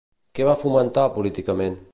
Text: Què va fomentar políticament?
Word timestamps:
Què 0.37 0.47
va 0.47 0.55
fomentar 0.63 1.05
políticament? 1.19 1.81